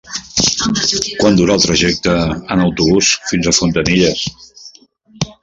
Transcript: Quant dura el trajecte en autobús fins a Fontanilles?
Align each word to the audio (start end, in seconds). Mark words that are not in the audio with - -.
Quant 1.19 1.37
dura 1.39 1.57
el 1.57 1.61
trajecte 1.65 2.15
en 2.57 2.65
autobús 2.65 3.11
fins 3.33 3.51
a 3.53 3.55
Fontanilles? 3.59 4.27